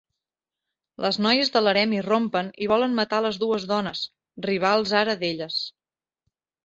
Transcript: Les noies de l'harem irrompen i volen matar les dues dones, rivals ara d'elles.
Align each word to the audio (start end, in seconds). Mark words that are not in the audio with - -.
Les 1.05 1.17
noies 1.25 1.51
de 1.57 1.61
l'harem 1.65 1.93
irrompen 1.97 2.49
i 2.67 2.69
volen 2.73 2.95
matar 3.01 3.19
les 3.27 3.37
dues 3.45 3.67
dones, 3.73 4.03
rivals 4.49 4.95
ara 5.05 5.17
d'elles. 5.21 5.61